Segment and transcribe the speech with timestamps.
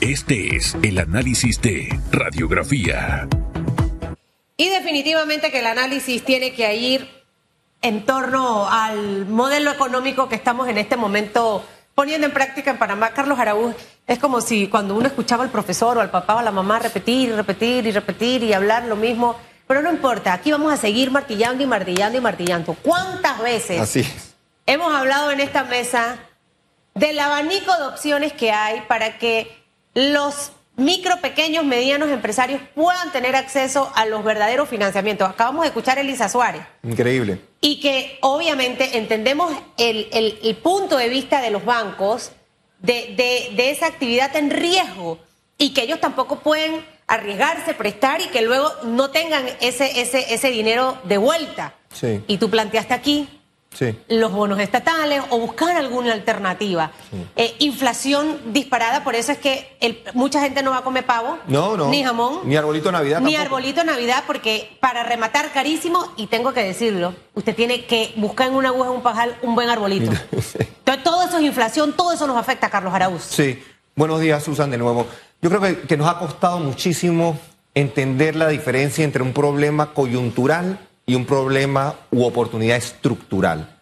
[0.00, 3.28] Este es el análisis de radiografía.
[4.56, 7.06] Y definitivamente que el análisis tiene que ir
[7.82, 11.62] en torno al modelo económico que estamos en este momento
[11.94, 13.10] poniendo en práctica en Panamá.
[13.10, 13.74] Carlos Araúz,
[14.06, 16.78] es como si cuando uno escuchaba al profesor o al papá o a la mamá
[16.78, 19.36] repetir y repetir y repetir y hablar lo mismo.
[19.66, 22.74] Pero no importa, aquí vamos a seguir martillando y martillando y martillando.
[22.82, 24.10] ¿Cuántas veces Así.
[24.64, 26.16] hemos hablado en esta mesa
[26.94, 29.59] del abanico de opciones que hay para que
[29.94, 35.28] los micro, pequeños, medianos empresarios puedan tener acceso a los verdaderos financiamientos?
[35.28, 37.40] Acabamos de escuchar a Elisa Suárez Increíble.
[37.60, 42.32] y que obviamente entendemos el, el- el punto de vista de los bancos
[42.78, 45.18] de, de- de esa actividad en riesgo
[45.58, 50.50] y que ellos tampoco pueden arriesgarse, prestar y que luego no tengan ese, ese, ese
[50.50, 51.74] dinero de vuelta.
[51.92, 52.22] Sí.
[52.28, 53.39] Y tú planteaste aquí
[53.72, 53.96] Sí.
[54.08, 56.90] los bonos estatales o buscar alguna alternativa.
[57.36, 61.38] Eh, inflación disparada, por eso es que el- mucha gente no va a comer pavo,
[61.46, 61.88] No, no.
[61.88, 63.42] ni jamón, Ni arbolito de Navidad ni tampoco.
[63.54, 68.48] arbolito de Navidad, porque para rematar carísimo, y tengo que decirlo, usted tiene que buscar
[68.48, 70.10] en una aguja, un pajal, un buen arbolito.
[70.32, 70.66] Entonces,
[71.04, 73.22] todo eso es inflación, todo eso nos afecta, Carlos Araúz.
[73.22, 73.62] Sí.
[73.94, 75.06] Buenos días, Susan, de nuevo.
[75.42, 77.38] Yo creo que, que nos ha costado muchísimo
[77.74, 80.78] entender la diferencia entre un problema coyuntural
[81.10, 83.80] y un problema u oportunidad estructural.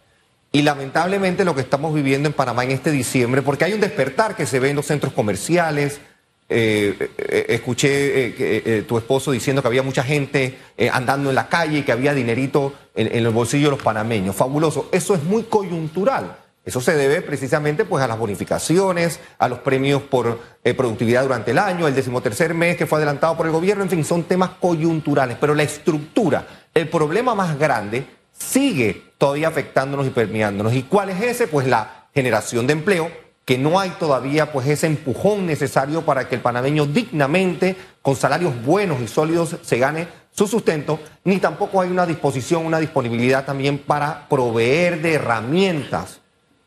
[0.50, 4.34] Y lamentablemente lo que estamos viviendo en Panamá en este diciembre, porque hay un despertar
[4.34, 6.00] que se ve en los centros comerciales.
[6.48, 10.56] eh, eh, eh, escuché tu esposo diciendo que había mucha gente
[10.90, 14.34] andando en la calle y que había dinerito en, en el bolsillo de los panameños.
[14.34, 14.88] Fabuloso.
[14.90, 16.34] Eso es muy coyuntural.
[16.68, 21.52] Eso se debe precisamente pues, a las bonificaciones, a los premios por eh, productividad durante
[21.52, 24.50] el año, el decimotercer mes que fue adelantado por el gobierno, en fin, son temas
[24.60, 25.38] coyunturales.
[25.40, 28.06] Pero la estructura, el problema más grande,
[28.38, 30.74] sigue todavía afectándonos y permeándonos.
[30.74, 31.48] ¿Y cuál es ese?
[31.48, 33.10] Pues la generación de empleo,
[33.46, 38.52] que no hay todavía pues ese empujón necesario para que el panameño dignamente, con salarios
[38.62, 43.78] buenos y sólidos, se gane su sustento, ni tampoco hay una disposición, una disponibilidad también
[43.78, 46.20] para proveer de herramientas.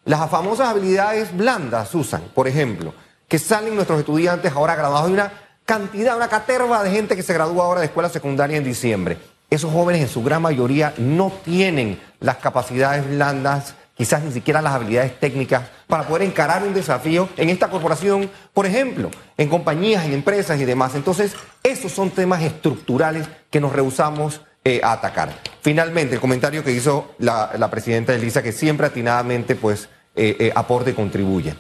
[0.04, 2.92] Las famosas habilidades blandas, Susan, por ejemplo,
[3.28, 5.08] que salen nuestros estudiantes ahora graduados.
[5.08, 5.32] Hay una
[5.64, 9.20] cantidad, una caterva de gente que se gradúa ahora de escuela secundaria en diciembre.
[9.52, 14.74] Esos jóvenes en su gran mayoría no tienen las capacidades blandas, quizás ni siquiera las
[14.74, 20.14] habilidades técnicas para poder encarar un desafío en esta corporación, por ejemplo, en compañías, en
[20.14, 20.96] empresas y demás.
[20.96, 25.34] Entonces, esos son temas estructurales que nos rehusamos eh, a atacar.
[25.62, 30.92] Finalmente, el comentario que hizo la, presidenta Elisa, que siempre atinadamente pues, eh, eh, aporta
[30.92, 31.56] y contribuye.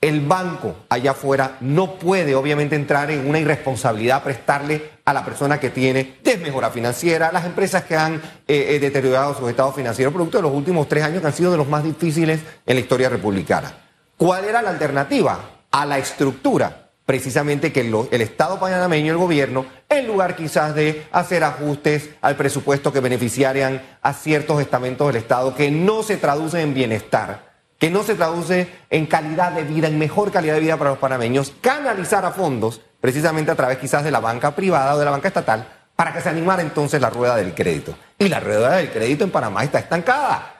[0.00, 5.24] El banco allá afuera no puede obviamente entrar en una irresponsabilidad a prestarle a la
[5.24, 10.42] persona que tiene desmejora financiera, las empresas que han deteriorado su estado financiero, producto de
[10.42, 13.74] los últimos tres años que han sido de los más difíciles en la historia republicana.
[14.16, 15.38] ¿Cuál era la alternativa?
[15.70, 16.79] A la estructura
[17.10, 22.92] precisamente que el Estado panameño, el gobierno, en lugar quizás de hacer ajustes al presupuesto
[22.92, 27.50] que beneficiarían a ciertos estamentos del Estado que no se traducen en bienestar,
[27.80, 31.00] que no se traduce en calidad de vida, en mejor calidad de vida para los
[31.00, 35.10] panameños, canalizar a fondos, precisamente a través quizás de la banca privada o de la
[35.10, 35.66] banca estatal,
[35.96, 37.92] para que se animara entonces la rueda del crédito.
[38.20, 40.59] Y la rueda del crédito en Panamá está estancada.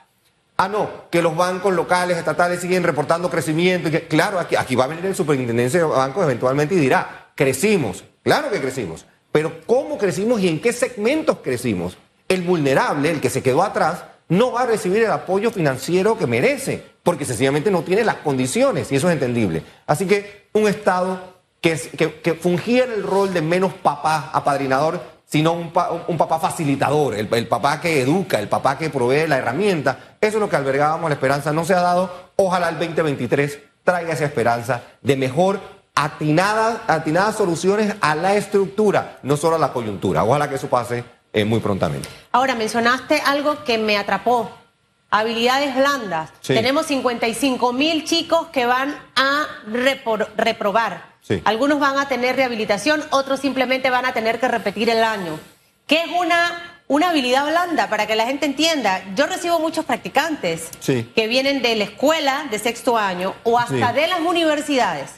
[0.63, 3.89] Ah, no, que los bancos locales, estatales siguen reportando crecimiento.
[3.89, 7.29] y que- claro, aquí, aquí va a venir el superintendencia de bancos eventualmente y dirá,
[7.35, 8.05] crecimos.
[8.23, 9.07] Claro que crecimos.
[9.33, 11.97] Pero ¿cómo crecimos y en qué segmentos crecimos?
[12.29, 16.27] El vulnerable, el que se quedó atrás, no va a recibir el apoyo financiero que
[16.27, 19.63] merece, porque sencillamente no tiene las condiciones, y eso es entendible.
[19.87, 25.01] Así que un Estado que, que, que fungiera el rol de menos papá apadrinador,
[25.31, 29.29] sino un, pa- un papá facilitador, el, el papá que educa, el papá que provee
[29.29, 30.17] la herramienta.
[30.21, 32.11] Eso es lo que albergábamos, la esperanza no se ha dado.
[32.37, 35.61] Ojalá el 2023 traiga esa esperanza de mejor
[35.95, 40.25] atinadas, atinadas soluciones a la estructura, no solo a la coyuntura.
[40.25, 42.09] Ojalá que eso pase eh, muy prontamente.
[42.33, 44.51] Ahora, mencionaste algo que me atrapó.
[45.13, 46.31] Habilidades blandas.
[46.41, 46.55] Sí.
[46.55, 49.47] Tenemos 55 mil chicos que van a
[50.37, 51.10] reprobar.
[51.23, 51.41] Sí.
[51.45, 55.39] Algunos van a tener rehabilitación, otros simplemente van a tener que repetir el año.
[55.87, 57.89] ¿Qué es una, una habilidad blanda?
[57.89, 59.03] Para que la gente entienda.
[59.15, 61.11] Yo recibo muchos practicantes Sí.
[61.15, 63.95] que vienen de la escuela de sexto año o hasta Sí.
[64.01, 65.11] de las universidades.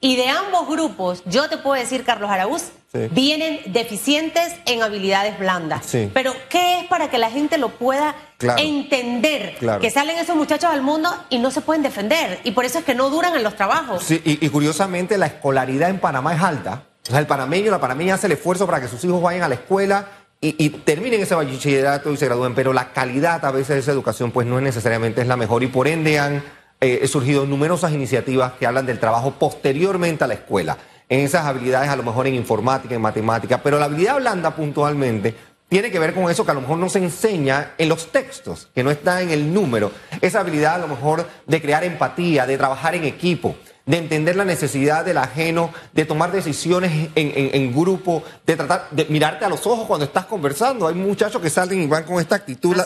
[0.00, 3.08] Y de ambos grupos, yo te puedo decir, Carlos Araúz, Sí.
[3.10, 5.84] vienen deficientes en habilidades blandas.
[5.84, 6.08] Sí.
[6.14, 8.62] Pero, ¿qué es para que la gente lo pueda Claro.
[8.62, 9.56] entender?
[9.58, 9.80] Claro.
[9.80, 12.38] Que salen esos muchachos al mundo y no se pueden defender.
[12.44, 14.04] Y por eso es que no duran en los trabajos.
[14.04, 16.84] Sí, y, y curiosamente la escolaridad en Panamá es alta.
[17.06, 19.48] O sea, el panameño, la panameña hace el esfuerzo para que sus hijos vayan a
[19.48, 20.06] la escuela
[20.40, 23.90] y, y terminen ese bachillerato y se gradúen, pero la calidad a veces de esa
[23.92, 26.42] educación pues no es necesariamente es la mejor y por ende han
[26.80, 30.76] eh, surgido numerosas iniciativas que hablan del trabajo posteriormente a la escuela.
[31.08, 35.34] En esas habilidades, a lo mejor en informática, en matemática, pero la habilidad blanda puntualmente
[35.68, 38.68] tiene que ver con eso que a lo mejor no se enseña en los textos,
[38.74, 39.90] que no está en el número.
[40.20, 43.56] Esa habilidad a lo mejor de crear empatía, de trabajar en equipo,
[43.86, 49.44] de entender la necesidad del ajeno, de tomar decisiones en, grupo, de tratar de mirarte
[49.44, 50.86] a los ojos cuando estás conversando.
[50.86, 52.76] Hay muchachos que salen y van con esta actitud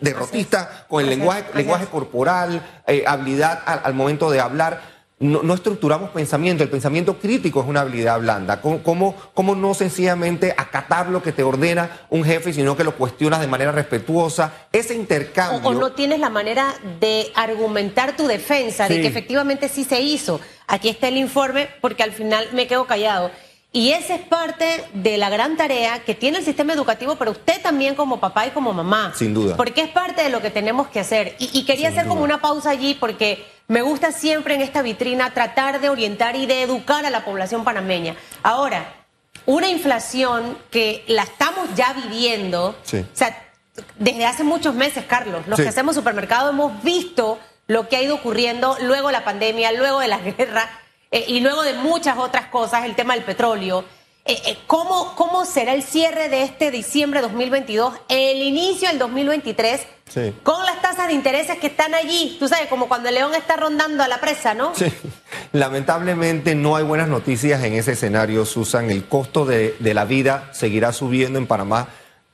[0.00, 6.64] derrotista, con el lenguaje, lenguaje corporal, eh, habilidad al momento de hablar no, estructuramos pensamiento,
[6.64, 8.60] el pensamiento crítico es una habilidad blanda.
[8.60, 13.40] ¿Cómo, ¿Cómo, no sencillamente acatar lo que te ordena un jefe, sino que lo cuestionas
[13.40, 14.52] de manera respetuosa?
[14.72, 15.70] Ese intercambio.
[15.70, 20.40] O, no tienes la manera de argumentar tu defensa de que efectivamente sí se hizo.
[20.66, 23.30] Aquí está el informe, porque al final me quedo callado.
[23.76, 27.60] Y esa es parte de la gran tarea que tiene el sistema educativo, pero usted
[27.60, 29.12] también como papá y como mamá.
[29.16, 29.56] Sin duda.
[29.56, 31.34] Porque es parte de lo que tenemos que hacer.
[31.40, 35.80] Y, quería hacer como una pausa allí porque me gusta siempre en esta vitrina tratar
[35.80, 38.16] de orientar y de educar a la población panameña.
[38.42, 38.94] Ahora,
[39.46, 42.74] una inflación que la estamos ya viviendo, o
[43.12, 43.52] sea,
[43.98, 48.14] desde hace muchos meses, Carlos, los que hacemos supermercado hemos visto lo que ha ido
[48.14, 50.68] ocurriendo luego de la pandemia, luego de la guerra
[51.10, 53.84] eh, y luego de muchas otras cosas, el tema del petróleo.
[54.26, 58.98] Eh, eh, ¿cómo, ¿Cómo será el cierre de este diciembre de 2022, el inicio del
[58.98, 59.86] 2023,
[60.42, 62.38] con las tasas de intereses que están allí?
[62.38, 64.74] Tú sabes, como cuando el león está rondando a la presa, ¿no?
[64.74, 64.86] Sí.
[65.52, 68.90] Lamentablemente no hay buenas noticias en ese escenario, Susan.
[68.90, 71.88] El costo de, la vida seguirá subiendo en Panamá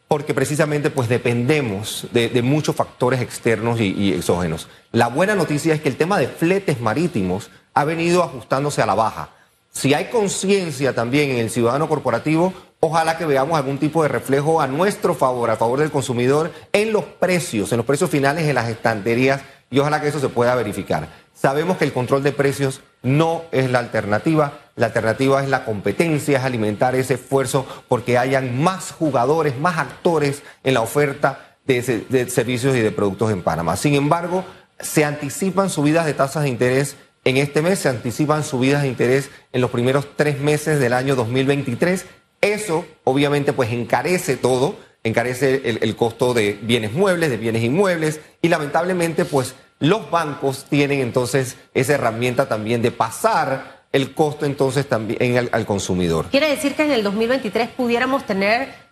[0.06, 4.68] porque precisamente pues dependemos de, muchos factores externos y, y, exógenos.
[4.92, 8.94] La buena noticia es que el tema de fletes marítimos ha venido ajustándose a la
[8.94, 9.30] baja.
[9.70, 14.60] Si hay conciencia también en el ciudadano corporativo, ojalá que veamos algún tipo de reflejo
[14.60, 18.56] a nuestro favor, a favor del consumidor, en los precios, en los precios finales en
[18.56, 21.08] las estanterías, y ojalá que eso se pueda verificar.
[21.32, 26.38] Sabemos que el control de precios no es la alternativa, la alternativa es la competencia,
[26.38, 32.28] es alimentar ese esfuerzo porque hayan más jugadores, más actores en la oferta de, de
[32.28, 33.76] servicios y de productos en Panamá.
[33.76, 34.44] Sin embargo,
[34.78, 39.30] se anticipan subidas de tasas de interés en este mes se anticipan subidas de interés
[39.52, 42.06] en los primeros tres meses del año 2023.
[42.40, 48.48] Eso obviamente pues encarece todo, encarece el, costo de bienes muebles, de bienes inmuebles y
[48.48, 55.36] lamentablemente pues los bancos tienen entonces esa herramienta también de pasar el costo entonces también
[55.36, 56.26] al, al consumidor.
[56.30, 58.89] Quiere decir que en el 2023 pudiéramos tener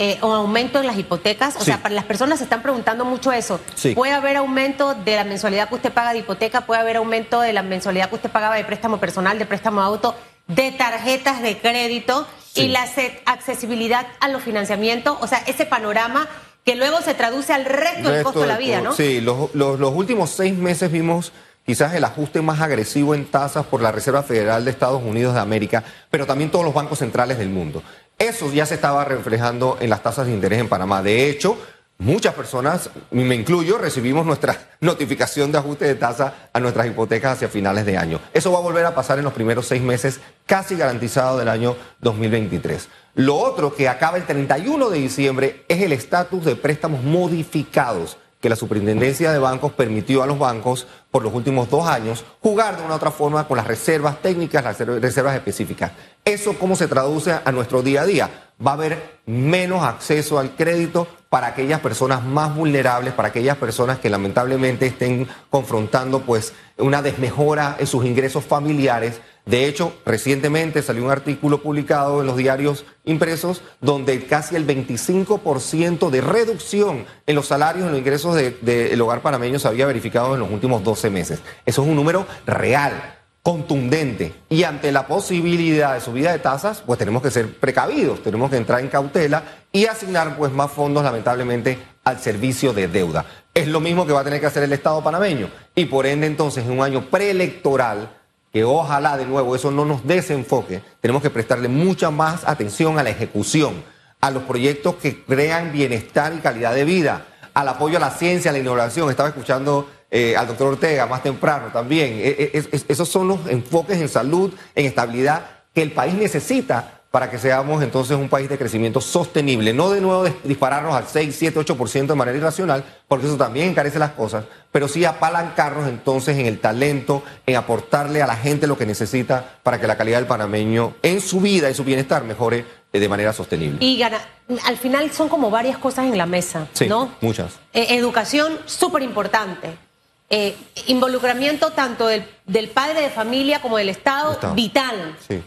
[0.00, 1.56] eh, un aumento en las hipotecas?
[1.56, 3.60] O sea, para las personas se están preguntando mucho eso.
[3.96, 6.62] ¿Puede haber aumento de la mensualidad que usted paga de hipoteca?
[6.66, 10.14] ¿Puede haber aumento de la mensualidad que usted pagaba de préstamo personal, de préstamo auto,
[10.46, 12.86] de tarjetas de crédito y la
[13.26, 15.18] accesibilidad a los financiamientos?
[15.20, 16.28] O sea, ese panorama
[16.64, 18.92] que luego se traduce al resto, del costo de la vida, ¿no?
[18.92, 21.32] Sí, los, los últimos seis meses vimos
[21.66, 25.40] quizás el ajuste más agresivo en tasas por la Reserva Federal de Estados Unidos de
[25.40, 27.82] América, pero también todos los bancos centrales del mundo.
[28.18, 31.04] Eso ya se estaba reflejando en las tasas de interés en Panamá.
[31.04, 31.56] De hecho,
[31.98, 37.46] muchas personas, me incluyo, recibimos nuestra notificación de ajuste de tasa a nuestras hipotecas hacia
[37.46, 38.18] finales de año.
[38.34, 41.76] Eso va a volver a pasar en los primeros seis meses, casi garantizado del año
[42.00, 42.88] 2023.
[43.14, 48.48] Lo otro que acaba el 31 de diciembre es el estatus de préstamos modificados que
[48.48, 52.84] la Superintendencia de Bancos permitió a los bancos por los últimos dos años jugar de
[52.84, 55.92] una u otra forma con las reservas técnicas, las reservas específicas.
[56.24, 58.47] ¿Eso cómo se traduce a nuestro día a día?
[58.64, 63.98] Va a haber menos acceso al crédito para aquellas personas más vulnerables, para aquellas personas
[63.98, 71.02] que lamentablemente estén confrontando pues una desmejora en sus ingresos familiares de hecho, recientemente salió
[71.02, 77.46] un artículo publicado en los diarios impresos donde casi el 25% de reducción en los
[77.46, 81.40] salarios, en los ingresos del hogar panameño se había verificado en los últimos 12 meses.
[81.64, 83.17] Eso es un número real,
[83.48, 84.34] contundente.
[84.50, 88.58] Y ante la posibilidad de subida de tasas, pues tenemos que ser precavidos, tenemos que
[88.58, 93.24] entrar en cautela y asignar pues más fondos, lamentablemente, al servicio de deuda.
[93.54, 95.48] Es lo mismo que va a tener que hacer el Estado panameño.
[95.74, 98.10] Y por ende, entonces, en un año preelectoral,
[98.52, 103.02] que ojalá de nuevo eso no nos desenfoque, tenemos que prestarle mucha más atención a
[103.02, 103.82] la ejecución,
[104.20, 107.24] a los proyectos que crean bienestar y calidad de vida,
[107.54, 109.08] al apoyo a la ciencia, a la innovación.
[109.08, 112.14] Estaba escuchando eh, al doctor Ortega más temprano también.
[112.18, 117.30] E, e, esos son los enfoques en salud, en estabilidad que el país necesita para
[117.30, 121.60] que seamos entonces un país de crecimiento sostenible, no de nuevo dispararnos al 6, 7,
[121.60, 126.44] 8% de manera irracional, porque eso también encarece las cosas, pero sí apalancarnos entonces en
[126.44, 130.26] el talento, en aportarle a la gente lo que necesita para que la calidad del
[130.26, 133.78] panameño en su vida y su bienestar mejore eh, de manera sostenible.
[133.80, 134.18] Y gana,
[134.66, 137.10] al final son como varias cosas en la mesa, sí, ¿no?
[137.22, 137.54] Muchas.
[137.72, 139.87] Eh, educación, súper importante.
[140.30, 140.54] Eh,
[140.86, 145.16] involucramiento tanto del, padre de familia como del Estado, vital.
[145.26, 145.42] Sí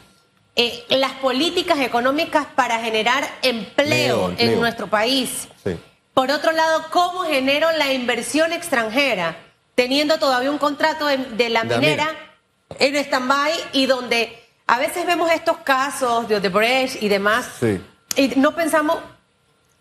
[0.55, 5.47] eh, las políticas económicas para generar empleo, en nuestro país.
[6.13, 9.37] Por otro lado, ¿cómo genero la inversión extranjera?
[9.75, 12.09] Teniendo todavía un contrato de, la minera
[12.79, 17.47] en stand-by y donde a veces vemos estos casos de Odebrecht y demás
[18.17, 18.97] y no pensamos,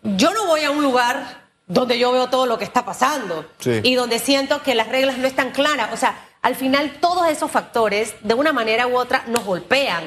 [0.03, 1.40] yo no voy a un lugar
[1.71, 5.25] donde yo veo todo lo que está pasando y donde siento que las reglas no
[5.25, 5.93] están claras.
[5.93, 10.03] O sea, al final todos esos factores, de una manera u otra, nos golpean.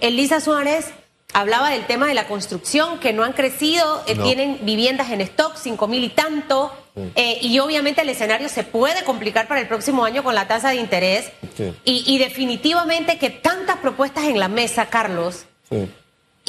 [0.00, 0.92] Elisa Suárez
[1.32, 5.56] hablaba del tema de la construcción, que no han crecido, eh, tienen viviendas en stock,
[5.56, 6.72] cinco mil y tanto,
[7.16, 10.70] eh, y obviamente el escenario se puede complicar para el próximo año con la tasa
[10.70, 11.30] de interés.
[11.84, 15.46] Y, definitivamente que tantas propuestas en la mesa, Carlos,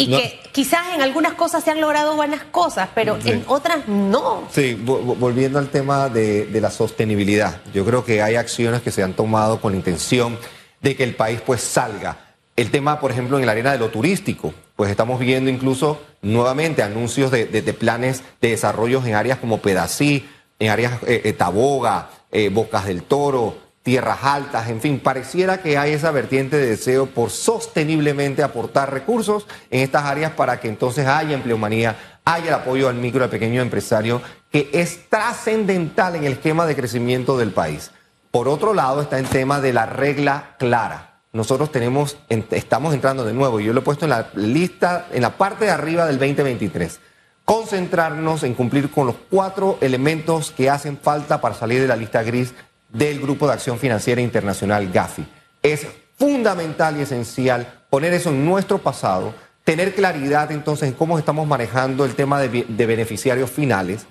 [0.02, 4.48] y que quizás en algunas cosas se han logrado buenas cosas, pero en otras no.
[4.52, 9.04] Sí, volviendo al tema de, de, la sostenibilidad, yo creo que hay acciones que se
[9.04, 10.38] han tomado con la intención
[10.82, 12.18] de que el país pues salga.
[12.56, 16.84] El tema, por ejemplo, en la arena de lo turístico, pues estamos viendo incluso nuevamente
[16.84, 20.28] anuncios de, de, planes de desarrollos en áreas como Pedací,
[20.60, 25.78] en áreas eh, eh Taboga, eh, Bocas del Toro, tierras altas, en fin, pareciera que
[25.78, 31.08] hay esa vertiente de deseo por sosteniblemente aportar recursos en estas áreas para que entonces
[31.08, 34.22] haya empleomanía, haya el apoyo al micro y pequeño empresario,
[34.52, 37.92] que es trascendental en el esquema de crecimiento del país.
[38.30, 41.20] Por otro lado está el tema de la regla clara.
[41.34, 45.24] Nosotros tenemos, estamos entrando de nuevo, y yo lo he puesto en la lista, en
[45.24, 47.00] la parte de arriba del 2023
[47.44, 52.24] concentrarnos en cumplir con los cuatro elementos que hacen falta para salir de la lista
[52.24, 52.54] gris
[52.92, 55.26] del Grupo de Acción Financiera Internacional GAFI.
[55.64, 59.34] Es fundamental y esencial poner eso en nuestro pasado,
[59.64, 64.06] tener claridad entonces en cómo estamos manejando el tema de, beneficiarios finales,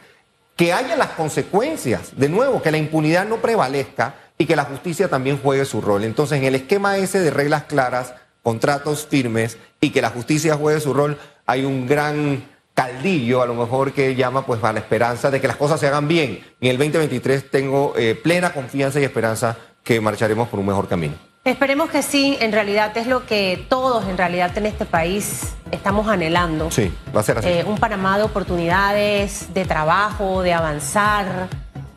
[0.57, 5.09] que haya las consecuencias, de nuevo, que la impunidad no prevalezca y que la justicia
[5.09, 6.05] también juegue su rol.
[6.05, 10.81] Entonces, en el esquema ese de reglas claras, contratos firmes y que la justicia juegue
[10.81, 12.45] su rol, hay un gran
[12.81, 15.87] caldillo, a lo mejor que llama pues a la esperanza de que las cosas se
[15.87, 16.41] hagan bien.
[16.63, 21.15] En el 2023 tengo eh, plena confianza y esperanza que marcharemos por un mejor camino.
[21.45, 26.09] Esperemos que sí, en realidad es lo que todos en realidad en este país estamos
[26.09, 26.71] anhelando.
[26.71, 27.49] Sí, va a ser así.
[27.49, 31.49] Eh, un Panamá de oportunidades, de trabajo, de avanzar,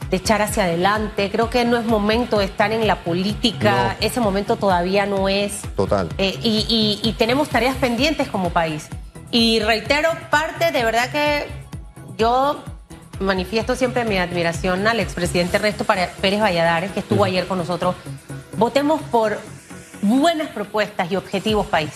[0.09, 1.29] de echar hacia adelante.
[1.31, 5.61] Creo que no es momento de estar en la política, ese momento todavía no es.
[5.77, 6.09] Total.
[6.17, 8.89] Eh, y tenemos tareas pendientes como país.
[9.33, 11.47] Y reitero, parte de verdad que
[12.19, 12.63] yo
[13.19, 17.95] manifiesto siempre mi admiración al expresidente Ernesto Pérez Valladares, que estuvo ayer con nosotros.
[18.57, 19.39] Votemos por
[20.03, 21.89] buenas propuestas y objetivos país.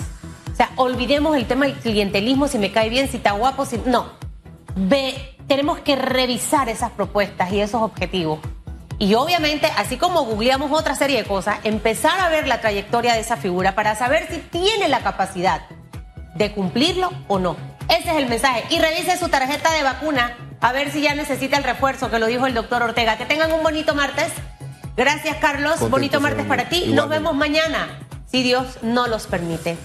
[0.51, 3.79] O sea, olvidemos el tema del clientelismo, si me cae bien, si está guapo, si...
[3.85, 4.13] No.
[4.75, 8.39] Ve, tenemos que revisar esas propuestas y esos objetivos.
[8.97, 13.19] Y obviamente, así como googleamos otra serie de cosas, empezar a ver la trayectoria de
[13.19, 15.61] esa figura para saber si tiene la capacidad
[16.37, 17.57] de cumplirlo o no.
[17.89, 18.63] Ese es el mensaje.
[18.69, 22.27] Y revise su tarjeta de vacuna a ver si ya necesita el refuerzo, que lo
[22.27, 23.17] dijo el doctor Ortega.
[23.17, 24.31] Que tengan un bonito martes.
[24.95, 25.89] Gracias, Carlos.
[25.89, 26.87] bonito martes para ti.
[26.93, 27.87] Nos vemos mañana,
[28.29, 29.77] si Dios no los permite.